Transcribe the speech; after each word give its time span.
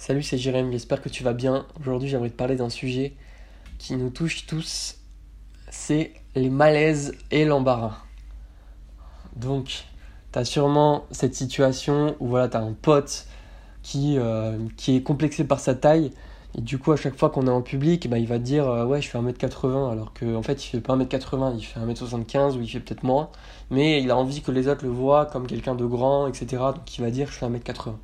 Salut, 0.00 0.22
c'est 0.22 0.38
Jérémy, 0.38 0.72
j'espère 0.72 1.02
que 1.02 1.10
tu 1.10 1.22
vas 1.22 1.34
bien. 1.34 1.66
Aujourd'hui, 1.78 2.08
j'aimerais 2.08 2.30
te 2.30 2.34
parler 2.34 2.56
d'un 2.56 2.70
sujet 2.70 3.12
qui 3.76 3.96
nous 3.96 4.08
touche 4.08 4.46
tous, 4.46 4.96
c'est 5.68 6.14
les 6.34 6.48
malaises 6.48 7.14
et 7.30 7.44
l'embarras. 7.44 7.98
Donc, 9.36 9.84
tu 10.32 10.38
as 10.38 10.46
sûrement 10.46 11.04
cette 11.10 11.34
situation 11.34 12.16
où 12.18 12.28
voilà, 12.28 12.48
tu 12.48 12.56
as 12.56 12.60
un 12.60 12.72
pote 12.72 13.26
qui, 13.82 14.16
euh, 14.16 14.56
est 14.88 15.02
complexé 15.02 15.44
par 15.44 15.60
sa 15.60 15.74
taille, 15.74 16.12
et 16.56 16.62
du 16.62 16.78
coup, 16.78 16.92
à 16.92 16.96
chaque 16.96 17.18
fois 17.18 17.28
qu'on 17.28 17.46
est 17.46 17.50
en 17.50 17.60
public, 17.60 18.08
bah, 18.08 18.16
il 18.16 18.26
va 18.26 18.38
dire 18.38 18.70
euh, 18.70 18.86
Ouais, 18.86 19.02
je 19.02 19.08
fais 19.10 19.18
1m80, 19.18 19.92
alors 19.92 20.14
qu'en 20.14 20.36
en 20.36 20.42
fait, 20.42 20.64
il 20.64 20.68
fait 20.68 20.80
pas 20.80 20.96
1m80, 20.96 21.56
il 21.58 21.62
fait 21.62 21.78
1m75 21.78 22.56
ou 22.56 22.62
il 22.62 22.70
fait 22.70 22.80
peut-être 22.80 23.02
moins, 23.02 23.28
mais 23.68 24.02
il 24.02 24.10
a 24.10 24.16
envie 24.16 24.40
que 24.40 24.50
les 24.50 24.66
autres 24.66 24.82
le 24.82 24.90
voient 24.92 25.26
comme 25.26 25.46
quelqu'un 25.46 25.74
de 25.74 25.84
grand, 25.84 26.26
etc. 26.26 26.46
Donc, 26.74 26.96
il 26.96 27.02
va 27.02 27.10
dire 27.10 27.26
Je 27.26 27.34
fais 27.34 27.46
1m80. 27.46 27.96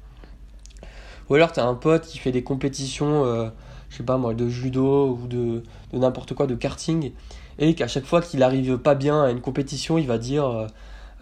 Ou 1.28 1.34
alors 1.34 1.52
tu 1.52 1.60
as 1.60 1.66
un 1.66 1.74
pote 1.74 2.06
qui 2.06 2.18
fait 2.18 2.32
des 2.32 2.42
compétitions, 2.42 3.24
euh, 3.24 3.48
je 3.90 3.96
sais 3.98 4.02
pas 4.02 4.16
moi, 4.16 4.34
de 4.34 4.48
judo 4.48 5.18
ou 5.22 5.26
de, 5.26 5.62
de 5.92 5.98
n'importe 5.98 6.34
quoi, 6.34 6.46
de 6.46 6.54
karting, 6.54 7.12
et 7.58 7.74
qu'à 7.74 7.88
chaque 7.88 8.04
fois 8.04 8.20
qu'il 8.22 8.42
arrive 8.42 8.78
pas 8.78 8.94
bien 8.94 9.22
à 9.24 9.30
une 9.30 9.40
compétition, 9.40 9.98
il 9.98 10.06
va 10.06 10.18
dire 10.18 10.46
euh, 10.46 10.66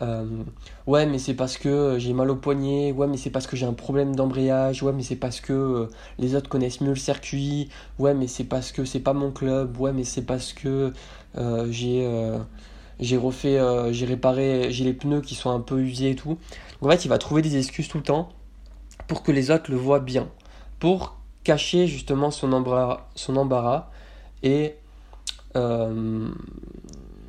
euh, 0.03 0.27
Ouais, 0.87 1.07
mais 1.07 1.19
c'est 1.19 1.35
parce 1.35 1.57
que 1.57 1.99
j'ai 1.99 2.13
mal 2.13 2.31
au 2.31 2.37
poignet, 2.37 2.93
ouais, 2.93 3.07
mais 3.07 3.17
c'est 3.17 3.31
parce 3.31 3.47
que 3.47 3.57
j'ai 3.57 3.67
un 3.67 3.73
problème 3.73 4.15
d'embrayage, 4.17 4.83
ouais, 4.83 4.93
mais 4.93 5.03
c'est 5.03 5.17
parce 5.17 5.41
que 5.41 5.89
les 6.19 6.35
autres 6.35 6.49
connaissent 6.49 6.81
mieux 6.81 6.91
le 6.91 6.97
circuit, 6.97 7.69
ouais, 7.99 8.15
mais 8.15 8.27
c'est 8.27 8.45
parce 8.45 8.73
que 8.73 8.85
c'est 8.85 9.01
pas 9.01 9.13
mon 9.15 9.31
club, 9.31 9.79
ouais, 9.81 9.93
mais 9.93 10.05
c'est 10.05 10.23
parce 10.23 10.53
que 10.53 10.93
j'ai 11.71 12.09
j'ai 13.01 13.17
refait, 13.17 13.59
j'ai 13.93 14.07
réparé, 14.07 14.69
j'ai 14.71 14.85
les 14.85 14.93
pneus 14.95 15.21
qui 15.21 15.35
sont 15.35 15.51
un 15.51 15.61
peu 15.61 15.81
usés 15.81 16.11
et 16.11 16.17
tout. 16.17 16.39
En 16.81 16.89
fait, 16.91 17.05
il 17.05 17.09
va 17.09 17.19
trouver 17.19 17.43
des 17.43 17.57
excuses 17.57 17.89
tout 17.89 17.99
le 17.99 18.05
temps 18.05 18.29
pour 19.07 19.23
que 19.23 19.33
les 19.33 19.51
autres 19.51 19.71
le 19.71 19.77
voient 19.77 20.01
bien, 20.01 20.29
pour 20.79 21.17
cacher 21.45 21.87
justement 21.87 22.31
son 22.31 22.53
embarras, 22.53 23.07
son 23.15 23.37
embarras 23.37 23.91
et 24.43 24.77
euh, 25.57 26.29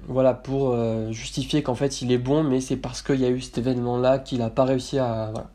voilà 0.08 0.34
pour 0.34 0.72
euh, 0.72 1.12
justifier 1.12 1.64
qu'en 1.64 1.76
fait 1.76 2.02
il 2.02 2.12
est 2.12 2.18
bon 2.18 2.44
mais 2.44 2.62
c'est 2.62 2.78
parce 2.78 3.02
qu'il 3.02 3.20
y 3.20 3.26
a 3.26 3.30
eu 3.30 3.42
cet 3.42 3.58
événement 3.58 3.98
là 3.98 4.20
qu'il 4.20 4.40
n'a 4.40 4.50
pas 4.50 4.64
réussi 4.64 4.98
à 5.00 5.30
voilà. 5.32 5.50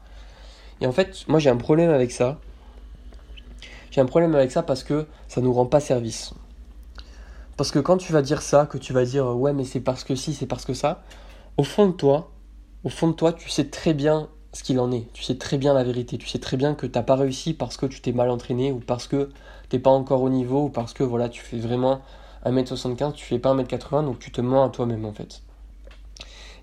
et 0.81 0.87
en 0.87 0.93
fait 0.93 1.25
moi 1.29 1.39
j'ai 1.39 1.51
un 1.51 1.57
problème 1.57 1.91
avec 1.91 2.11
ça 2.11 2.39
j'ai 3.91 4.01
un 4.01 4.07
problème 4.07 4.35
avec 4.35 4.51
ça 4.51 4.63
parce 4.63 4.83
que 4.83 5.07
ça 5.27 5.41
nous 5.41 5.53
rend 5.53 5.67
pas 5.67 5.81
service 5.81 6.35
parce 7.57 7.71
que 7.71 7.79
quand 7.79 7.97
tu 7.97 8.13
vas 8.13 8.23
dire 8.23 8.43
ça 8.43 8.67
que 8.67 8.79
tu 8.79 8.93
vas 8.93 9.05
dire 9.05 9.27
ouais 9.27 9.53
mais 9.53 9.65
c'est 9.65 9.81
parce 9.81 10.05
que 10.05 10.15
si 10.15 10.35
c'est 10.35 10.47
parce 10.47 10.65
que 10.65 10.75
ça 10.75 11.03
au 11.57 11.65
fond 11.65 11.87
de 11.87 11.93
toi 11.93 12.31
au 12.85 12.89
fond 12.89 13.09
de 13.09 13.15
toi 13.15 13.33
tu 13.33 13.49
sais 13.49 13.69
très 13.69 13.95
bien 13.95 14.29
ce 14.53 14.63
qu'il 14.63 14.81
en 14.81 14.91
est. 14.93 15.07
Tu 15.13 15.23
sais 15.23 15.37
très 15.37 15.59
bien 15.59 15.75
la 15.75 15.85
vérité. 15.85 16.19
Tu 16.19 16.27
sais 16.27 16.39
très 16.39 16.57
bien 16.57 16.75
que 16.75 16.87
tu 16.87 16.99
n'as 16.99 17.05
pas 17.05 17.17
réussi 17.17 17.55
parce 17.55 17.77
que 17.77 17.87
tu 17.87 18.01
t'es 18.01 18.13
mal 18.13 18.31
entraîné 18.31 18.73
ou 18.73 18.81
parce 18.81 19.07
que 19.07 19.31
tu 19.69 19.77
n'es 19.77 19.83
pas 19.83 19.91
encore 19.91 20.23
au 20.23 20.31
niveau 20.31 20.65
ou 20.65 20.69
parce 20.69 20.93
que 20.93 21.03
voilà, 21.03 21.29
tu 21.29 21.41
fais 21.43 21.59
vraiment 21.59 22.01
1m75, 22.45 23.13
tu 23.13 23.25
fais 23.25 23.39
pas 23.39 23.55
1m80, 23.55 24.05
donc 24.05 24.19
tu 24.19 24.31
te 24.31 24.41
mens 24.41 24.65
à 24.65 24.69
toi-même 24.71 25.05
en 25.05 25.13
fait. 25.13 25.43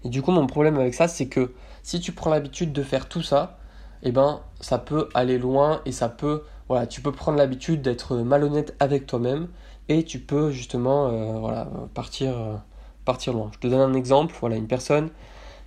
Et 0.03 0.09
du 0.09 0.21
coup, 0.21 0.31
mon 0.31 0.47
problème 0.47 0.77
avec 0.77 0.93
ça, 0.93 1.07
c'est 1.07 1.27
que 1.27 1.53
si 1.83 1.99
tu 1.99 2.11
prends 2.11 2.29
l'habitude 2.29 2.73
de 2.73 2.83
faire 2.83 3.07
tout 3.07 3.21
ça, 3.21 3.57
eh 4.03 4.11
ben, 4.11 4.41
ça 4.59 4.77
peut 4.77 5.09
aller 5.13 5.37
loin 5.37 5.81
et 5.85 5.91
ça 5.91 6.09
peut, 6.09 6.43
voilà, 6.67 6.87
tu 6.87 7.01
peux 7.01 7.11
prendre 7.11 7.37
l'habitude 7.37 7.81
d'être 7.81 8.17
malhonnête 8.17 8.75
avec 8.79 9.07
toi-même 9.07 9.47
et 9.89 10.03
tu 10.03 10.19
peux 10.19 10.51
justement, 10.51 11.07
euh, 11.07 11.39
voilà, 11.39 11.67
partir, 11.93 12.37
euh, 12.37 12.55
partir 13.05 13.33
loin. 13.33 13.49
Je 13.53 13.59
te 13.59 13.67
donne 13.67 13.79
un 13.79 13.93
exemple, 13.93 14.35
voilà, 14.39 14.55
une 14.55 14.67
personne 14.67 15.09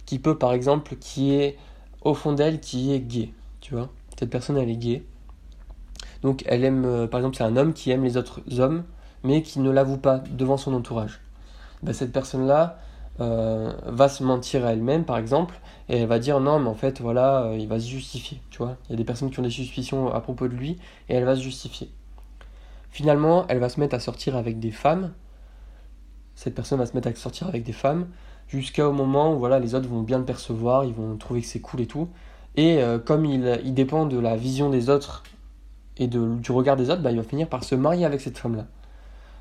qui 0.06 0.18
peut, 0.18 0.36
par 0.36 0.52
exemple, 0.52 0.96
qui 0.96 1.34
est 1.34 1.56
au 2.02 2.14
fond 2.14 2.32
d'elle 2.32 2.60
qui 2.60 2.92
est 2.92 3.00
gay, 3.00 3.32
tu 3.60 3.74
vois. 3.74 3.90
Cette 4.18 4.30
personne, 4.30 4.56
elle 4.56 4.70
est 4.70 4.76
gay. 4.76 5.04
Donc 6.22 6.42
elle 6.46 6.64
aime, 6.64 6.84
euh, 6.84 7.06
par 7.06 7.20
exemple, 7.20 7.36
c'est 7.36 7.44
un 7.44 7.56
homme 7.56 7.72
qui 7.72 7.90
aime 7.90 8.04
les 8.04 8.16
autres 8.16 8.42
hommes, 8.60 8.84
mais 9.24 9.42
qui 9.42 9.60
ne 9.60 9.70
l'avoue 9.70 9.98
pas 9.98 10.18
devant 10.18 10.56
son 10.56 10.74
entourage. 10.74 11.20
Ben, 11.82 11.92
cette 11.92 12.12
personne-là 12.12 12.78
euh, 13.20 13.72
va 13.86 14.08
se 14.08 14.22
mentir 14.22 14.64
à 14.64 14.72
elle-même, 14.72 15.04
par 15.04 15.18
exemple, 15.18 15.58
et 15.88 15.98
elle 15.98 16.08
va 16.08 16.18
dire 16.18 16.40
non, 16.40 16.58
mais 16.58 16.68
en 16.68 16.74
fait, 16.74 17.00
voilà, 17.00 17.42
euh, 17.42 17.56
il 17.58 17.68
va 17.68 17.78
se 17.80 17.88
justifier, 17.88 18.40
tu 18.50 18.58
vois. 18.58 18.76
Il 18.88 18.92
y 18.92 18.94
a 18.94 18.96
des 18.96 19.04
personnes 19.04 19.30
qui 19.30 19.40
ont 19.40 19.42
des 19.42 19.50
suspicions 19.50 20.12
à 20.12 20.20
propos 20.20 20.48
de 20.48 20.54
lui, 20.54 20.78
et 21.08 21.14
elle 21.14 21.24
va 21.24 21.36
se 21.36 21.42
justifier. 21.42 21.90
Finalement, 22.90 23.46
elle 23.48 23.58
va 23.58 23.68
se 23.68 23.78
mettre 23.78 23.94
à 23.94 24.00
sortir 24.00 24.36
avec 24.36 24.58
des 24.58 24.70
femmes. 24.70 25.12
Cette 26.34 26.54
personne 26.54 26.78
va 26.78 26.86
se 26.86 26.94
mettre 26.94 27.08
à 27.08 27.14
sortir 27.14 27.46
avec 27.46 27.62
des 27.62 27.72
femmes 27.72 28.08
jusqu'au 28.50 28.92
moment 28.92 29.34
où 29.34 29.38
voilà, 29.38 29.58
les 29.58 29.74
autres 29.74 29.88
vont 29.88 30.02
bien 30.02 30.18
le 30.18 30.24
percevoir, 30.24 30.84
ils 30.84 30.92
vont 30.92 31.16
trouver 31.16 31.40
que 31.40 31.46
c'est 31.46 31.60
cool 31.60 31.80
et 31.80 31.86
tout. 31.86 32.08
Et 32.56 32.82
euh, 32.82 32.98
comme 32.98 33.24
il, 33.24 33.60
il, 33.64 33.74
dépend 33.74 34.06
de 34.06 34.18
la 34.18 34.36
vision 34.36 34.70
des 34.70 34.90
autres 34.90 35.22
et 35.96 36.08
de, 36.08 36.34
du 36.36 36.52
regard 36.52 36.76
des 36.76 36.90
autres, 36.90 37.02
bah, 37.02 37.12
il 37.12 37.16
va 37.16 37.22
finir 37.22 37.48
par 37.48 37.62
se 37.62 37.74
marier 37.74 38.04
avec 38.04 38.20
cette 38.20 38.38
femme-là. 38.38 38.66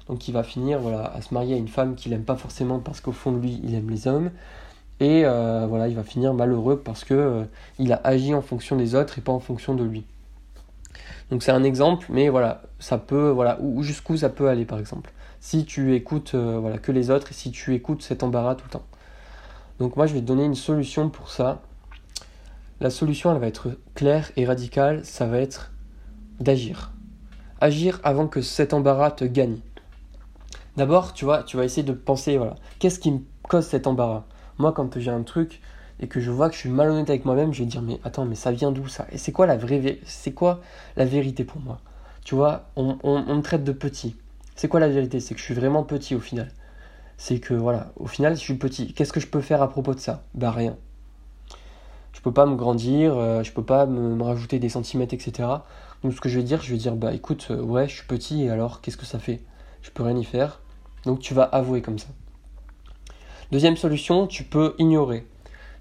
Donc 0.08 0.28
il 0.28 0.31
va 0.31 0.44
finir 0.44 0.80
voilà, 0.80 1.06
à 1.06 1.22
se 1.22 1.34
marier 1.34 1.56
à 1.56 1.58
une 1.58 1.68
femme 1.68 1.96
qu'il 1.96 2.12
n'aime 2.12 2.24
pas 2.24 2.36
forcément 2.36 2.80
parce 2.80 3.02
qu'au 3.02 3.12
fond 3.12 3.31
de 3.31 3.40
lui, 3.40 3.59
il 3.64 3.74
aime 3.75 3.90
les 3.90 4.08
hommes. 4.08 4.31
Et 5.00 5.24
euh, 5.25 5.66
voilà, 5.68 5.88
il 5.88 5.96
va 5.96 6.03
finir 6.03 6.34
malheureux 6.34 6.81
parce 6.84 7.03
que 7.03 7.14
euh, 7.14 7.44
il 7.80 7.94
a 7.94 8.02
agi 8.03 8.34
en 8.34 8.42
fonction 8.42 8.75
des 8.75 8.96
autres 8.96 9.18
et 9.18 9.22
pas 9.22 9.31
en 9.31 9.40
fonction 9.40 9.74
de 9.74 9.84
lui. 9.84 10.06
Donc 11.31 11.44
c'est 11.44 11.52
un 11.52 11.64
exemple, 11.64 12.08
mais 12.09 12.30
voilà, 12.30 12.64
ça 12.80 12.98
peut, 12.98 13.30
voilà, 13.30 13.59
jusqu'où 13.80 14.18
ça 14.18 14.30
peut 14.30 14.50
aller 14.50 14.66
par 14.66 14.80
exemple. 14.80 15.12
Si 15.40 15.64
tu 15.66 15.96
écoutes 15.96 16.36
voilà, 16.36 16.80
que 16.80 16.92
les 16.92 17.12
autres 17.12 17.31
et 17.31 17.34
si 17.34 17.52
tu 17.52 17.74
écoutes 17.75 18.02
cet 18.02 18.24
embarras 18.24 18.56
tout 18.56 18.66
le 18.66 18.72
temps. 18.72 18.89
Donc 19.80 19.96
moi 19.96 20.06
je 20.08 20.14
vais 20.14 20.20
te 20.20 20.26
donner 20.26 20.44
une 20.44 20.56
solution 20.56 21.10
pour 21.10 21.30
ça. 21.30 21.62
La 22.82 22.90
solution 22.90 23.32
elle 23.32 23.40
va 23.40 23.48
être 23.48 23.70
claire 23.96 24.32
et 24.36 24.46
radicale, 24.46 25.06
ça 25.06 25.26
va 25.26 25.40
être 25.40 25.72
d'agir. 26.40 26.92
Agir 27.62 28.00
avant 28.04 28.28
que 28.28 28.42
cet 28.42 28.74
embarras 28.74 29.12
te 29.12 29.26
gagne. 29.26 29.58
D'abord, 30.78 31.14
tu 31.14 31.26
vois, 31.26 31.44
tu 31.44 31.58
vas 31.58 31.66
essayer 31.66 31.84
de 31.84 31.92
penser, 31.92 32.38
voilà, 32.38 32.56
qu'est-ce 32.80 33.00
qui 33.00 33.12
me 33.12 33.20
cause 33.44 33.66
cet 33.66 33.86
embarras? 33.88 34.24
Moi, 34.58 34.72
quand 34.72 34.98
j'ai 34.98 35.12
un 35.12 35.24
truc 35.24 35.62
et 36.00 36.08
que 36.08 36.22
je 36.22 36.32
vois 36.32 36.48
que 36.48 36.56
je 36.56 36.60
suis 36.60 36.70
malhonnête 36.70 37.10
avec 37.10 37.26
moi-même, 37.26 37.54
je 37.54 37.60
vais 37.60 37.66
dire, 37.66 37.82
mais 37.82 38.00
attends, 38.06 38.24
mais 38.24 38.36
ça 38.36 38.52
vient 38.52 38.72
d'où 38.72 38.88
ça? 38.88 39.06
Et 39.12 39.18
c'est 39.18 39.34
quoi 39.34 39.46
la 39.46 39.58
vraie, 39.58 40.00
c'est 40.06 40.32
quoi 40.32 40.62
la 40.96 41.04
vérité 41.04 41.44
pour 41.44 41.60
moi? 41.60 41.80
Tu 42.24 42.36
vois, 42.36 42.70
on, 42.78 42.98
on 43.04 43.36
me 43.36 43.42
traite 43.42 43.66
de 43.66 43.74
petit. 43.74 44.16
C'est 44.56 44.70
quoi 44.70 44.80
la 44.80 44.88
vérité? 44.88 45.20
C'est 45.20 45.34
que 45.34 45.40
je 45.40 45.46
suis 45.46 45.54
vraiment 45.54 45.84
petit 45.84 46.16
au 46.16 46.20
final 46.22 46.50
c'est 47.19 47.40
que 47.40 47.53
voilà, 47.53 47.91
au 47.97 48.07
final, 48.07 48.35
je 48.35 48.40
suis 48.40 48.56
petit. 48.56 48.94
Qu'est-ce 48.94 49.12
que 49.12 49.19
je 49.19 49.28
peux 49.28 49.41
faire 49.41 49.62
à 49.62 49.68
propos 49.68 49.94
de 49.94 50.00
ça? 50.00 50.24
Bah 50.35 50.52
rien. 50.52 50.78
Je 52.13 52.22
peux 52.22 52.31
pas 52.31 52.46
me 52.46 52.56
grandir, 52.56 53.13
euh, 53.18 53.44
je 53.44 53.52
peux 53.52 53.62
pas 53.62 53.85
me, 53.85 54.24
rajouter 54.24 54.57
des 54.57 54.69
centimètres, 54.69 55.13
etc. 55.13 55.50
Donc 56.02 56.13
ce 56.13 56.22
que 56.22 56.30
je 56.30 56.40
vais 56.40 56.46
dire, 56.46 56.62
je 56.62 56.72
vais 56.72 56.78
dire 56.78 56.96
bah 56.96 57.13
écoute, 57.13 57.47
euh, 57.52 57.62
ouais, 57.62 57.90
je 57.90 57.96
suis 57.96 58.07
petit 58.07 58.46
et 58.46 58.50
alors 58.50 58.80
qu'est-ce 58.80 58.96
que 58.96 59.06
ça 59.06 59.19
fait? 59.19 59.41
Je 59.81 59.91
peux 59.91 60.02
rien 60.02 60.16
y 60.16 60.24
faire. 60.24 60.62
Donc 61.03 61.19
tu 61.19 61.34
vas 61.34 61.44
avouer 61.44 61.81
comme 61.81 62.00
ça. 62.00 62.07
Deuxième 63.51 63.75
solution, 63.75 64.25
tu 64.25 64.46
peux 64.46 64.75
ignorer. 64.80 65.28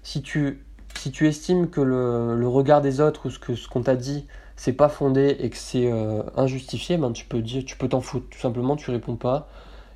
Si 0.03 0.21
tu, 0.21 0.65
si 0.95 1.09
tu 1.09 1.25
estimes 1.25 1.69
que 1.69 1.79
le, 1.79 2.47
regard 2.49 2.81
des 2.81 2.99
autres 2.99 3.27
ou 3.27 3.29
ce 3.29 3.39
que 3.39 3.55
ce 3.55 3.69
qu'on 3.69 3.81
t'a 3.81 3.95
dit 3.95 4.27
c'est 4.57 4.73
pas 4.73 4.89
fondé 4.89 5.37
et 5.39 5.49
que 5.49 5.55
c'est 5.55 5.89
euh, 5.89 6.21
injustifié, 6.35 6.97
ben 6.97 7.13
tu 7.13 7.23
peux 7.23 7.41
dire, 7.41 7.63
tu 7.63 7.77
peux 7.77 7.87
t'en 7.87 8.01
foutre. 8.01 8.27
Tout 8.29 8.39
simplement, 8.39 8.75
tu 8.75 8.91
réponds 8.91 9.15
pas 9.15 9.47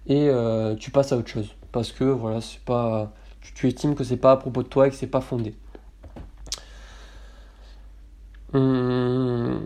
et 0.07 0.29
euh, 0.29 0.75
tu 0.75 0.91
passes 0.91 1.11
à 1.11 1.17
autre 1.17 1.29
chose. 1.29 1.55
Parce 1.71 1.91
que 1.91 2.03
voilà, 2.03 2.41
c'est 2.41 2.59
pas, 2.61 3.13
tu, 3.41 3.67
estimes 3.67 3.95
que 3.95 4.03
c'est 4.03 4.17
pas 4.17 4.31
à 4.31 4.37
propos 4.37 4.63
de 4.63 4.67
toi 4.67 4.87
et 4.87 4.89
que 4.89 4.95
c'est 4.95 5.07
pas 5.07 5.21
fondé. 5.21 5.55
Hum, 8.53 9.65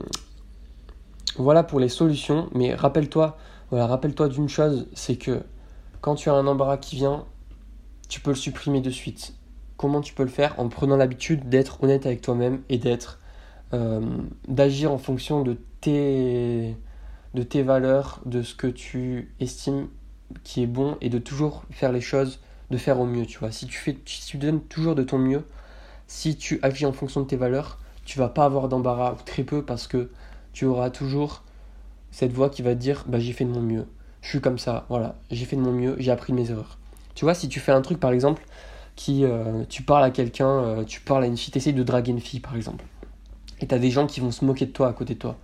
voilà 1.35 1.63
pour 1.63 1.79
les 1.79 1.89
solutions, 1.89 2.49
mais 2.53 2.73
rappelle-toi, 2.73 3.37
voilà, 3.69 3.87
rappelle-toi 3.87 4.29
d'une 4.29 4.47
chose, 4.47 4.87
c'est 4.93 5.17
que 5.17 5.41
quand 5.99 6.15
tu 6.15 6.29
as 6.29 6.33
un 6.33 6.47
embarras 6.47 6.77
qui 6.77 6.95
vient, 6.95 7.25
tu 8.07 8.21
peux 8.21 8.31
le 8.31 8.37
supprimer 8.37 8.79
de 8.79 8.89
suite. 8.89 9.33
Comment 9.75 10.01
tu 10.01 10.13
peux 10.13 10.23
le 10.23 10.29
faire? 10.29 10.57
En 10.57 10.69
prenant 10.69 10.95
l'habitude 10.95 11.49
d'être 11.49 11.83
honnête 11.83 12.05
avec 12.05 12.21
toi-même 12.21 12.61
et 12.69 12.77
d'être 12.77 13.19
euh, 13.73 14.01
d'agir 14.47 14.91
en 14.93 14.97
fonction 14.97 15.43
de 15.43 15.57
tes 15.81 16.77
de 17.33 17.43
tes 17.43 17.61
valeurs, 17.61 18.21
de 18.25 18.41
ce 18.41 18.55
que 18.55 18.67
tu 18.67 19.35
estimes 19.39 19.89
qui 20.43 20.63
est 20.63 20.67
bon 20.67 20.97
et 21.01 21.09
de 21.09 21.19
toujours 21.19 21.63
faire 21.71 21.91
les 21.91 22.01
choses, 22.01 22.39
de 22.71 22.77
faire 22.77 22.99
au 22.99 23.05
mieux, 23.05 23.25
tu 23.25 23.39
vois. 23.39 23.51
Si 23.51 23.67
tu, 23.67 23.77
fais, 23.77 23.97
si 24.05 24.25
tu 24.25 24.37
donnes 24.37 24.61
toujours 24.61 24.95
de 24.95 25.03
ton 25.03 25.17
mieux, 25.17 25.43
si 26.07 26.35
tu 26.35 26.59
agis 26.61 26.85
en 26.85 26.93
fonction 26.93 27.21
de 27.21 27.27
tes 27.27 27.35
valeurs, 27.35 27.79
tu 28.05 28.19
vas 28.19 28.29
pas 28.29 28.45
avoir 28.45 28.69
d'embarras 28.69 29.13
ou 29.13 29.23
très 29.25 29.43
peu 29.43 29.63
parce 29.63 29.87
que 29.87 30.09
tu 30.53 30.65
auras 30.65 30.89
toujours 30.89 31.43
cette 32.11 32.31
voix 32.31 32.49
qui 32.49 32.61
va 32.61 32.73
te 32.73 32.79
dire 32.79 33.03
bah 33.07 33.19
j'ai 33.19 33.33
fait 33.33 33.45
de 33.45 33.51
mon 33.51 33.61
mieux. 33.61 33.85
Je 34.21 34.29
suis 34.29 34.41
comme 34.41 34.57
ça, 34.57 34.85
voilà, 34.89 35.15
j'ai 35.29 35.45
fait 35.45 35.55
de 35.55 35.61
mon 35.61 35.71
mieux, 35.71 35.95
j'ai 35.99 36.11
appris 36.11 36.33
mes 36.33 36.49
erreurs. 36.49 36.77
Tu 37.15 37.25
vois, 37.25 37.33
si 37.33 37.49
tu 37.49 37.59
fais 37.59 37.71
un 37.71 37.81
truc 37.81 37.99
par 37.99 38.11
exemple 38.11 38.43
qui 38.95 39.23
euh, 39.25 39.63
tu 39.69 39.83
parles 39.83 40.03
à 40.03 40.11
quelqu'un, 40.11 40.49
euh, 40.49 40.83
tu 40.83 41.01
parles 41.01 41.23
à 41.23 41.27
une 41.27 41.37
fille, 41.37 41.53
essayes 41.55 41.73
de 41.73 41.83
draguer 41.83 42.11
une 42.11 42.19
fille 42.19 42.39
par 42.39 42.55
exemple. 42.55 42.85
Et 43.59 43.67
tu 43.67 43.75
as 43.75 43.79
des 43.79 43.91
gens 43.91 44.07
qui 44.07 44.19
vont 44.19 44.31
se 44.31 44.45
moquer 44.45 44.65
de 44.65 44.71
toi 44.71 44.87
à 44.87 44.93
côté 44.93 45.13
de 45.13 45.19
toi 45.19 45.37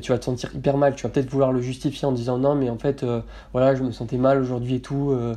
tu 0.00 0.12
vas 0.12 0.18
te 0.18 0.24
sentir 0.24 0.54
hyper 0.54 0.76
mal. 0.76 0.94
Tu 0.94 1.04
vas 1.04 1.08
peut-être 1.08 1.30
vouloir 1.30 1.52
le 1.52 1.60
justifier 1.60 2.06
en 2.06 2.12
disant 2.12 2.38
non, 2.38 2.54
mais 2.54 2.70
en 2.70 2.78
fait, 2.78 3.02
euh, 3.02 3.20
voilà, 3.52 3.74
je 3.74 3.82
me 3.82 3.92
sentais 3.92 4.18
mal 4.18 4.40
aujourd'hui 4.40 4.76
et 4.76 4.80
tout. 4.80 5.10
Euh, 5.10 5.34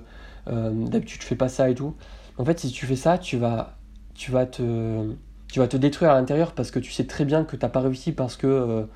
euh, 0.47 0.71
d'habitude, 0.71 1.21
fais 1.21 1.35
pas 1.35 1.49
ça 1.49 1.69
et 1.69 1.75
tout. 1.75 1.95
En 2.37 2.45
fait, 2.45 2.59
si 2.59 2.71
tu 2.71 2.85
fais 2.85 2.95
ça, 2.95 3.17
tu 3.17 3.37
vas, 3.37 3.77
tu 4.15 4.31
vas 4.31 4.45
te, 4.45 5.13
tu 5.51 5.59
vas 5.59 5.67
te 5.67 5.77
détruire 5.77 6.11
à 6.11 6.15
l'intérieur 6.15 6.53
parce 6.53 6.71
que 6.71 6.79
tu 6.79 6.91
sais 6.91 7.05
très 7.05 7.25
bien 7.25 7.43
que 7.43 7.55
t'as 7.55 7.69
pas 7.69 7.81
réussi 7.81 8.11
parce 8.11 8.35
que 8.35 8.87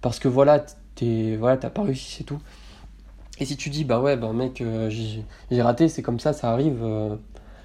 parce 0.00 0.18
que 0.18 0.28
voilà, 0.28 0.64
t'es, 0.94 1.36
voilà, 1.36 1.56
t'as 1.56 1.70
pas 1.70 1.82
réussi, 1.82 2.16
c'est 2.16 2.24
tout. 2.24 2.40
Et 3.38 3.44
si 3.44 3.56
tu 3.56 3.68
dis, 3.70 3.84
bah 3.84 4.00
ouais, 4.00 4.16
bah 4.16 4.32
mec, 4.32 4.60
euh, 4.60 4.90
j'ai 4.90 5.62
raté, 5.62 5.88
c'est 5.88 6.02
comme 6.02 6.20
ça, 6.20 6.32
ça 6.32 6.52
arrive, 6.52 6.80
euh, 6.82 7.16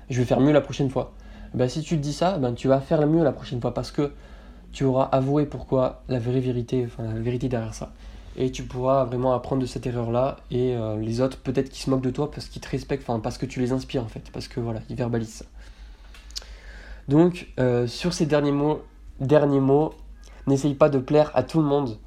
je 0.10 0.20
vais 0.20 0.26
faire 0.26 0.40
mieux 0.40 0.52
la 0.52 0.62
prochaine 0.62 0.90
fois. 0.90 1.14
Bah 1.54 1.68
si 1.68 1.82
tu 1.82 1.98
te 1.98 2.02
dis 2.02 2.14
ça, 2.14 2.38
ben 2.38 2.54
tu 2.54 2.68
vas 2.68 2.80
faire 2.80 3.06
mieux 3.08 3.24
la 3.24 3.32
prochaine 3.32 3.62
fois 3.62 3.74
parce 3.74 3.92
que 3.92 4.12
tu 4.72 4.84
auras 4.84 5.06
avoué 5.06 5.46
pourquoi 5.46 6.04
la 6.08 6.20
vraie 6.20 6.40
vérité, 6.40 6.86
enfin 6.86 7.04
la 7.04 7.38
derrière 7.38 7.74
ça. 7.74 7.92
Et 8.38 8.52
tu 8.52 8.64
pourras 8.64 9.04
vraiment 9.06 9.34
apprendre 9.34 9.62
de 9.62 9.68
cette 9.68 9.86
erreur-là 9.86 10.38
et 10.52 10.76
euh, 10.76 10.98
les 10.98 11.20
autres 11.20 11.38
peut-être 11.38 11.70
qui 11.70 11.82
se 11.82 11.90
moquent 11.90 12.04
de 12.04 12.12
toi 12.12 12.32
parce 12.32 12.48
qu'ils 12.48 12.62
te 12.62 12.70
respectent, 12.70 13.10
enfin 13.10 13.20
parce 13.20 13.38
que 13.38 13.46
tu 13.46 13.60
les 13.60 13.72
inspires 13.72 14.04
en 14.04 14.08
fait, 14.08 14.30
parce 14.32 14.48
que 14.48 14.60
voilà, 14.60 14.82
ils 14.90 14.96
verbalisent 14.96 15.44
ça. 15.44 15.46
Donc 17.08 17.48
sur 17.88 18.14
ces 18.14 18.28
derniers 18.28 18.52
mots, 18.52 18.82
derniers 19.20 19.60
mots, 19.60 19.94
n'essaye 20.48 20.76
pas 20.76 20.90
de 20.90 21.00
plaire 21.00 21.32
à 21.34 21.44
tout 21.44 21.60
le 21.60 21.66
monde 21.66 21.98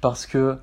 parce 0.00 0.26
que 0.26 0.58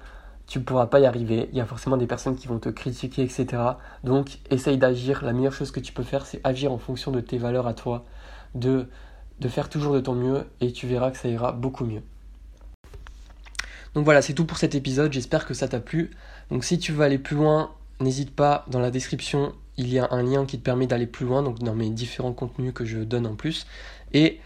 tu 0.47 0.59
ne 0.59 0.63
pourras 0.63 0.87
pas 0.87 0.99
y 0.99 1.05
arriver. 1.05 1.49
Il 1.51 1.57
y 1.57 1.61
a 1.61 1.65
forcément 1.65 1.97
des 1.97 2.07
personnes 2.07 2.35
qui 2.35 2.47
vont 2.47 2.59
te 2.59 2.69
critiquer, 2.69 3.23
etc. 3.23 3.61
Donc, 4.03 4.39
essaye 4.49 4.77
d'agir. 4.77 5.23
La 5.23 5.33
meilleure 5.33 5.53
chose 5.53 5.71
que 5.71 5.79
tu 5.79 5.91
peux 5.91 6.03
faire, 6.03 6.25
c'est 6.25 6.39
agir 6.43 6.71
en 6.71 6.77
fonction 6.77 7.11
de 7.11 7.19
tes 7.19 7.37
valeurs 7.37 7.67
à 7.67 7.73
toi, 7.73 8.05
de, 8.53 8.87
de 9.39 9.47
faire 9.47 9.69
toujours 9.69 9.93
de 9.93 9.99
ton 9.99 10.13
mieux, 10.13 10.45
et 10.61 10.71
tu 10.71 10.87
verras 10.87 11.11
que 11.11 11.17
ça 11.17 11.27
ira 11.27 11.51
beaucoup 11.51 11.85
mieux. 11.85 12.01
Donc 13.95 14.03
voilà, 14.03 14.21
c'est 14.21 14.33
tout 14.33 14.45
pour 14.45 14.57
cet 14.57 14.75
épisode. 14.75 15.11
J'espère 15.13 15.45
que 15.45 15.53
ça 15.53 15.67
t'a 15.67 15.79
plu. 15.79 16.11
Donc, 16.51 16.63
si 16.63 16.77
tu 16.77 16.91
veux 16.91 17.03
aller 17.03 17.17
plus 17.17 17.35
loin, 17.35 17.71
n'hésite 18.01 18.35
pas. 18.35 18.65
Dans 18.69 18.79
la 18.79 18.91
description, 18.91 19.53
il 19.77 19.91
y 19.91 19.99
a 19.99 20.07
un 20.11 20.21
lien 20.21 20.45
qui 20.45 20.57
te 20.57 20.63
permet 20.63 20.85
d'aller 20.85 21.07
plus 21.07 21.25
loin, 21.25 21.41
donc 21.41 21.59
dans 21.59 21.75
mes 21.75 21.89
différents 21.89 22.33
contenus 22.33 22.73
que 22.73 22.85
je 22.85 22.99
donne 22.99 23.25
en 23.25 23.35
plus. 23.35 23.65
Et 24.13 24.39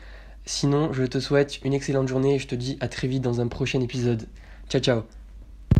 sinon, 0.45 0.93
je 0.93 1.03
te 1.03 1.19
souhaite 1.19 1.59
une 1.63 1.73
excellente 1.73 2.07
journée 2.07 2.35
et 2.35 2.39
je 2.39 2.47
te 2.47 2.55
dis 2.55 2.77
à 2.79 2.87
très 2.87 3.07
vite 3.07 3.23
dans 3.23 3.41
un 3.41 3.47
prochain 3.47 3.81
épisode. 3.81 4.27
Ciao, 4.69 4.81
ciao 4.81 5.18